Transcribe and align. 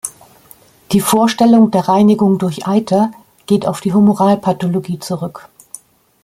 Die 0.93 0.99
Vorstellung 0.99 1.69
der 1.69 1.87
Reinigung 1.87 2.39
durch 2.39 2.67
Eiter 2.67 3.11
geht 3.45 3.67
auf 3.67 3.81
die 3.81 3.93
Humoralpathologie 3.93 4.97
zurück. 4.97 5.47